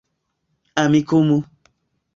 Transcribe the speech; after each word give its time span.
amikumu 0.81 1.37